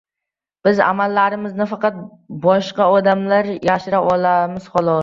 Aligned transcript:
Biz 0.67 0.79
amallarimizni 0.85 1.67
faqat 1.75 2.01
boshqa 2.47 2.89
odamlardan 2.97 3.71
yashira 3.71 4.03
olamiz 4.17 4.71
xolos. 4.77 4.97